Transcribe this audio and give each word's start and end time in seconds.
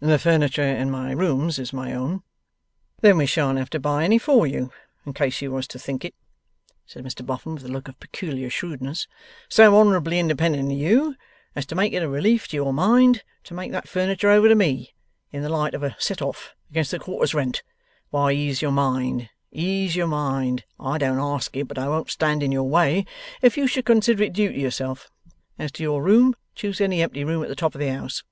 'The 0.00 0.18
furniture 0.18 0.62
in 0.64 0.90
my 0.90 1.12
rooms 1.12 1.58
is 1.58 1.70
my 1.70 1.92
own.' 1.92 2.22
'Then 3.02 3.18
we 3.18 3.26
shan't 3.26 3.58
have 3.58 3.68
to 3.68 3.78
buy 3.78 4.02
any 4.02 4.16
for 4.16 4.46
you. 4.46 4.72
In 5.04 5.12
case 5.12 5.42
you 5.42 5.50
was 5.52 5.68
to 5.68 5.78
think 5.78 6.06
it,' 6.06 6.14
said 6.86 7.04
Mr 7.04 7.20
Boffin, 7.26 7.52
with 7.54 7.66
a 7.66 7.68
look 7.68 7.86
of 7.86 8.00
peculiar 8.00 8.48
shrewdness, 8.48 9.06
'so 9.46 9.76
honourably 9.78 10.18
independent 10.18 10.70
in 10.72 10.78
you 10.78 11.16
as 11.54 11.66
to 11.66 11.74
make 11.74 11.92
it 11.92 12.02
a 12.02 12.08
relief 12.08 12.48
to 12.48 12.56
your 12.56 12.72
mind, 12.72 13.22
to 13.42 13.52
make 13.52 13.72
that 13.72 13.86
furniture 13.86 14.30
over 14.30 14.48
to 14.48 14.54
me 14.54 14.94
in 15.32 15.42
the 15.42 15.50
light 15.50 15.74
of 15.74 15.82
a 15.82 15.94
set 15.98 16.22
off 16.22 16.54
against 16.70 16.90
the 16.90 16.98
quarter's 16.98 17.34
rent, 17.34 17.62
why 18.08 18.32
ease 18.32 18.62
your 18.62 18.72
mind, 18.72 19.28
ease 19.52 19.94
your 19.96 20.06
mind. 20.06 20.64
I 20.80 20.96
don't 20.96 21.18
ask 21.20 21.54
it, 21.58 21.68
but 21.68 21.76
I 21.78 21.90
won't 21.90 22.08
stand 22.08 22.42
in 22.42 22.50
your 22.52 22.66
way 22.70 23.04
if 23.42 23.58
you 23.58 23.66
should 23.66 23.84
consider 23.84 24.22
it 24.22 24.32
due 24.32 24.48
to 24.50 24.58
yourself. 24.58 25.10
As 25.58 25.70
to 25.72 25.82
your 25.82 26.02
room, 26.02 26.34
choose 26.54 26.80
any 26.80 27.02
empty 27.02 27.22
room 27.22 27.42
at 27.42 27.50
the 27.50 27.54
top 27.54 27.74
of 27.74 27.80
the 27.80 27.88
house. 27.92 28.22